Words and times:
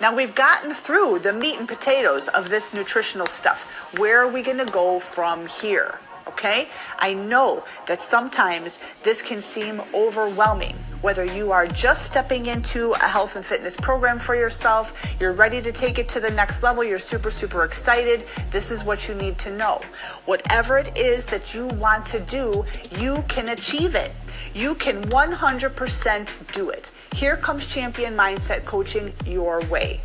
Now 0.00 0.16
we've 0.16 0.34
gotten 0.34 0.72
through 0.72 1.18
the 1.18 1.32
meat 1.34 1.58
and 1.58 1.68
potatoes 1.68 2.28
of 2.28 2.48
this 2.48 2.72
nutritional 2.72 3.26
stuff. 3.26 3.98
Where 3.98 4.22
are 4.22 4.32
we 4.32 4.42
going 4.42 4.56
to 4.56 4.72
go 4.72 4.98
from 4.98 5.46
here? 5.46 5.98
Okay? 6.26 6.68
I 6.98 7.12
know 7.12 7.64
that 7.86 8.00
sometimes 8.00 8.80
this 9.02 9.20
can 9.20 9.42
seem 9.42 9.82
overwhelming. 9.92 10.74
Whether 11.02 11.24
you 11.26 11.52
are 11.52 11.66
just 11.66 12.06
stepping 12.06 12.46
into 12.46 12.92
a 12.92 13.08
health 13.08 13.36
and 13.36 13.44
fitness 13.44 13.76
program 13.76 14.18
for 14.18 14.34
yourself, 14.34 14.94
you're 15.20 15.32
ready 15.32 15.60
to 15.60 15.72
take 15.72 15.98
it 15.98 16.08
to 16.10 16.20
the 16.20 16.30
next 16.30 16.62
level, 16.62 16.82
you're 16.82 16.98
super, 16.98 17.30
super 17.30 17.64
excited, 17.64 18.24
this 18.50 18.70
is 18.70 18.82
what 18.82 19.06
you 19.06 19.14
need 19.14 19.38
to 19.40 19.54
know. 19.54 19.82
Whatever 20.24 20.78
it 20.78 20.96
is 20.96 21.26
that 21.26 21.54
you 21.54 21.66
want 21.66 22.06
to 22.06 22.20
do, 22.20 22.64
you 22.98 23.22
can 23.28 23.50
achieve 23.50 23.94
it. 23.94 24.12
You 24.54 24.74
can 24.76 25.04
100% 25.10 26.52
do 26.52 26.70
it. 26.70 26.90
Here 27.14 27.36
comes 27.36 27.66
Champion 27.66 28.14
Mindset 28.14 28.64
Coaching 28.64 29.12
your 29.26 29.60
way. 29.66 30.00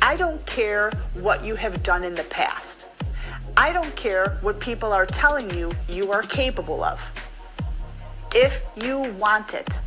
I 0.00 0.16
don't 0.16 0.44
care 0.46 0.90
what 1.14 1.44
you 1.44 1.54
have 1.54 1.82
done 1.82 2.02
in 2.02 2.14
the 2.14 2.24
past. 2.24 2.86
I 3.56 3.72
don't 3.72 3.94
care 3.94 4.38
what 4.40 4.58
people 4.58 4.92
are 4.92 5.06
telling 5.06 5.50
you 5.56 5.72
you 5.88 6.10
are 6.10 6.22
capable 6.22 6.82
of. 6.82 7.00
If 8.34 8.64
you 8.82 9.12
want 9.12 9.54
it, 9.54 9.78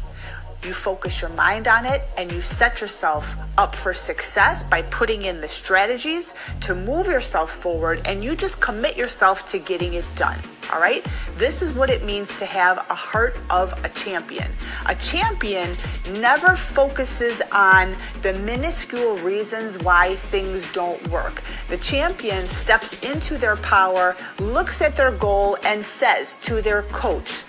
you 0.63 0.71
focus 0.71 1.19
your 1.19 1.31
mind 1.31 1.67
on 1.67 1.85
it 1.85 2.03
and 2.17 2.31
you 2.31 2.41
set 2.41 2.79
yourself 2.79 3.35
up 3.57 3.75
for 3.75 3.93
success 3.93 4.63
by 4.63 4.83
putting 4.83 5.23
in 5.23 5.41
the 5.41 5.47
strategies 5.47 6.35
to 6.61 6.75
move 6.75 7.07
yourself 7.07 7.51
forward 7.51 8.01
and 8.05 8.23
you 8.23 8.35
just 8.35 8.61
commit 8.61 8.95
yourself 8.95 9.49
to 9.49 9.59
getting 9.59 9.95
it 9.95 10.05
done. 10.15 10.39
All 10.73 10.79
right? 10.79 11.05
This 11.37 11.61
is 11.61 11.73
what 11.73 11.89
it 11.89 12.03
means 12.03 12.35
to 12.39 12.45
have 12.45 12.77
a 12.89 12.95
heart 12.95 13.37
of 13.49 13.73
a 13.83 13.89
champion. 13.89 14.51
A 14.87 14.95
champion 14.95 15.75
never 16.13 16.55
focuses 16.55 17.41
on 17.51 17.95
the 18.21 18.33
minuscule 18.33 19.17
reasons 19.17 19.77
why 19.79 20.15
things 20.15 20.71
don't 20.71 21.05
work. 21.09 21.43
The 21.69 21.77
champion 21.77 22.47
steps 22.47 22.99
into 23.01 23.37
their 23.37 23.57
power, 23.57 24.15
looks 24.39 24.81
at 24.81 24.95
their 24.95 25.11
goal, 25.11 25.57
and 25.63 25.83
says 25.83 26.37
to 26.43 26.61
their 26.61 26.83
coach, 26.83 27.43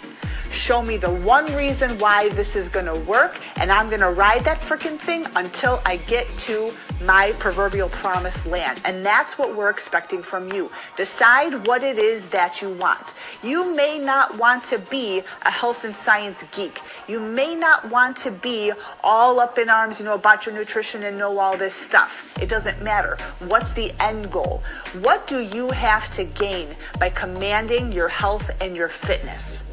Show 0.57 0.81
me 0.83 0.97
the 0.97 1.11
one 1.11 1.45
reason 1.55 1.99
why 1.99 2.31
this 2.31 2.57
is 2.57 2.71
going 2.71 2.87
to 2.87 2.97
work, 2.97 3.39
and 3.57 3.71
I'm 3.71 3.89
going 3.89 4.01
to 4.01 4.11
ride 4.11 4.43
that 4.45 4.59
freaking 4.59 4.99
thing 4.99 5.27
until 5.37 5.83
I 5.85 5.99
get 5.99 6.27
to 6.39 6.73
my 7.03 7.33
proverbial 7.39 7.91
promised 7.91 8.47
land. 8.47 8.81
And 8.87 9.05
that's 9.05 9.39
what 9.39 9.55
we're 9.55 9.69
expecting 9.69 10.23
from 10.23 10.51
you. 10.53 10.73
Decide 10.97 11.67
what 11.67 11.83
it 11.83 11.99
is 11.99 12.31
that 12.31 12.63
you 12.63 12.71
want. 12.71 13.15
You 13.45 13.77
may 13.77 13.99
not 13.99 14.39
want 14.39 14.65
to 14.65 14.79
be 14.79 15.23
a 15.43 15.51
health 15.51 15.85
and 15.85 15.95
science 15.95 16.43
geek. 16.53 16.81
You 17.07 17.21
may 17.21 17.55
not 17.55 17.91
want 17.91 18.17
to 18.19 18.31
be 18.31 18.73
all 19.05 19.39
up 19.39 19.59
in 19.59 19.69
arms, 19.69 20.01
you 20.01 20.07
know, 20.07 20.15
about 20.15 20.47
your 20.47 20.55
nutrition 20.55 21.03
and 21.03 21.19
know 21.19 21.39
all 21.39 21.59
this 21.59 21.75
stuff. 21.75 22.37
It 22.41 22.49
doesn't 22.49 22.83
matter. 22.83 23.19
What's 23.41 23.73
the 23.75 23.93
end 24.01 24.33
goal? 24.33 24.63
What 25.03 25.27
do 25.27 25.41
you 25.41 25.71
have 25.71 26.11
to 26.15 26.25
gain 26.25 26.75
by 26.99 27.11
commanding 27.11 27.93
your 27.93 28.09
health 28.09 28.51
and 28.61 28.75
your 28.75 28.89
fitness? 28.89 29.66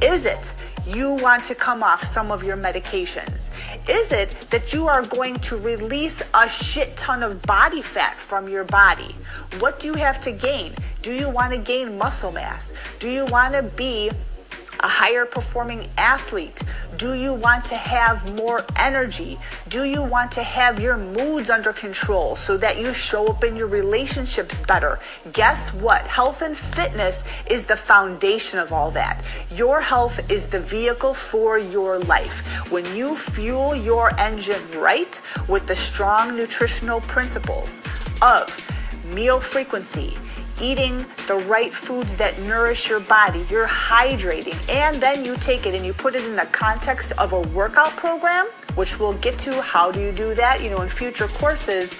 Is 0.00 0.26
it 0.26 0.54
you 0.86 1.14
want 1.14 1.44
to 1.44 1.54
come 1.54 1.82
off 1.82 2.02
some 2.02 2.30
of 2.30 2.42
your 2.42 2.56
medications? 2.56 3.50
Is 3.88 4.12
it 4.12 4.30
that 4.50 4.72
you 4.72 4.88
are 4.88 5.02
going 5.02 5.38
to 5.40 5.56
release 5.56 6.22
a 6.34 6.48
shit 6.48 6.96
ton 6.96 7.22
of 7.22 7.42
body 7.42 7.82
fat 7.82 8.18
from 8.18 8.48
your 8.48 8.64
body? 8.64 9.14
What 9.58 9.80
do 9.80 9.86
you 9.88 9.94
have 9.94 10.20
to 10.22 10.32
gain? 10.32 10.74
Do 11.02 11.12
you 11.12 11.28
want 11.28 11.52
to 11.52 11.58
gain 11.58 11.98
muscle 11.98 12.32
mass? 12.32 12.72
Do 12.98 13.08
you 13.08 13.26
want 13.26 13.54
to 13.54 13.62
be 13.62 14.10
a 14.82 14.88
higher 14.88 15.24
performing 15.24 15.88
athlete? 15.96 16.60
Do 16.96 17.14
you 17.14 17.34
want 17.34 17.64
to 17.66 17.76
have 17.76 18.36
more 18.36 18.64
energy? 18.76 19.38
Do 19.68 19.84
you 19.84 20.02
want 20.02 20.32
to 20.32 20.42
have 20.42 20.80
your 20.80 20.96
moods 20.96 21.50
under 21.50 21.72
control 21.72 22.36
so 22.36 22.56
that 22.58 22.78
you 22.78 22.92
show 22.92 23.28
up 23.28 23.44
in 23.44 23.56
your 23.56 23.66
relationships 23.66 24.58
better? 24.66 24.98
Guess 25.32 25.72
what? 25.74 26.06
Health 26.06 26.42
and 26.42 26.56
fitness 26.56 27.24
is 27.50 27.66
the 27.66 27.76
foundation 27.76 28.58
of 28.58 28.72
all 28.72 28.90
that. 28.92 29.22
Your 29.50 29.80
health 29.80 30.30
is 30.30 30.46
the 30.48 30.60
vehicle 30.60 31.14
for 31.14 31.58
your 31.58 31.98
life. 32.00 32.70
When 32.70 32.84
you 32.96 33.16
fuel 33.16 33.74
your 33.74 34.18
engine 34.20 34.62
right 34.76 35.20
with 35.48 35.66
the 35.66 35.76
strong 35.76 36.36
nutritional 36.36 37.00
principles 37.02 37.82
of 38.20 38.56
meal 39.04 39.40
frequency, 39.40 40.16
eating 40.62 41.04
the 41.26 41.34
right 41.46 41.74
foods 41.74 42.16
that 42.16 42.38
nourish 42.40 42.88
your 42.88 43.00
body, 43.00 43.44
you're 43.50 43.66
hydrating, 43.66 44.56
and 44.70 45.02
then 45.02 45.24
you 45.24 45.36
take 45.36 45.66
it 45.66 45.74
and 45.74 45.84
you 45.84 45.92
put 45.92 46.14
it 46.14 46.24
in 46.24 46.36
the 46.36 46.46
context 46.46 47.12
of 47.18 47.32
a 47.32 47.40
workout 47.40 47.94
program, 47.96 48.46
which 48.76 48.98
we'll 48.98 49.18
get 49.18 49.38
to 49.40 49.60
how 49.60 49.90
do 49.90 50.00
you 50.00 50.12
do 50.12 50.34
that, 50.34 50.62
you 50.62 50.70
know, 50.70 50.80
in 50.80 50.88
future 50.88 51.28
courses, 51.28 51.94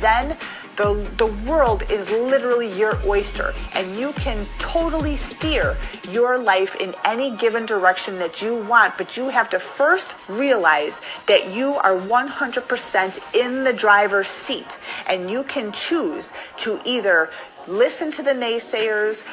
then 0.00 0.36
the, 0.78 1.10
the 1.16 1.26
world 1.44 1.82
is 1.90 2.08
literally 2.12 2.72
your 2.78 2.96
oyster 3.04 3.52
and 3.74 3.98
you 3.98 4.12
can 4.12 4.46
totally 4.60 5.16
steer 5.16 5.76
your 6.08 6.38
life 6.38 6.76
in 6.76 6.94
any 7.04 7.36
given 7.36 7.66
direction 7.66 8.16
that 8.18 8.40
you 8.40 8.62
want. 8.64 8.96
But 8.96 9.16
you 9.16 9.28
have 9.28 9.50
to 9.50 9.58
first 9.58 10.14
realize 10.28 11.00
that 11.26 11.52
you 11.52 11.74
are 11.74 11.96
100% 11.96 13.34
in 13.34 13.64
the 13.64 13.72
driver's 13.72 14.28
seat 14.28 14.78
and 15.08 15.28
you 15.28 15.42
can 15.42 15.72
choose 15.72 16.32
to 16.58 16.80
either 16.84 17.28
listen 17.68 18.10
to 18.12 18.22
the 18.22 18.32
naysayers, 18.32 19.24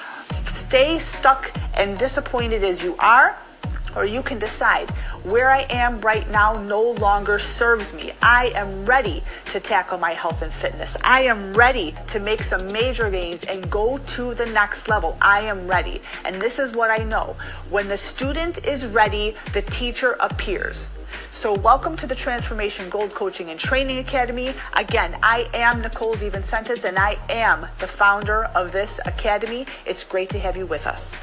stay 0.47 0.99
stuck 0.99 1.51
and 1.75 1.97
disappointed 1.97 2.63
as 2.63 2.83
you 2.83 2.95
are, 2.99 3.37
or 3.95 4.05
you 4.05 4.21
can 4.21 4.39
decide 4.39 4.89
where 5.23 5.49
I 5.49 5.65
am 5.69 6.01
right 6.01 6.29
now 6.29 6.61
no 6.61 6.91
longer 6.91 7.39
serves 7.39 7.93
me. 7.93 8.11
I 8.21 8.51
am 8.55 8.85
ready 8.85 9.23
to 9.51 9.59
tackle 9.59 9.97
my 9.97 10.11
health 10.11 10.41
and 10.41 10.51
fitness. 10.51 10.97
I 11.03 11.21
am 11.21 11.53
ready 11.53 11.95
to 12.07 12.19
make 12.19 12.43
some 12.43 12.71
major 12.71 13.09
gains 13.09 13.43
and 13.45 13.69
go 13.69 13.97
to 13.97 14.33
the 14.33 14.45
next 14.47 14.87
level. 14.87 15.17
I 15.21 15.41
am 15.41 15.67
ready. 15.67 16.01
And 16.23 16.41
this 16.41 16.59
is 16.59 16.73
what 16.73 16.91
I 16.91 17.03
know. 17.03 17.35
When 17.69 17.87
the 17.87 17.97
student 17.97 18.65
is 18.65 18.85
ready, 18.85 19.35
the 19.53 19.61
teacher 19.61 20.17
appears. 20.19 20.89
So, 21.31 21.53
welcome 21.53 21.95
to 21.97 22.07
the 22.07 22.15
Transformation 22.15 22.89
Gold 22.89 23.13
Coaching 23.13 23.49
and 23.49 23.59
Training 23.59 23.99
Academy. 23.99 24.53
Again, 24.73 25.17
I 25.21 25.47
am 25.53 25.81
Nicole 25.81 26.15
DeVincentis 26.15 26.85
and 26.85 26.97
I 26.97 27.17
am 27.29 27.67
the 27.79 27.87
founder 27.87 28.45
of 28.55 28.71
this 28.71 28.99
academy. 29.05 29.65
It's 29.85 30.03
great 30.03 30.29
to 30.31 30.39
have 30.39 30.57
you 30.57 30.65
with 30.65 30.87
us. 30.87 31.15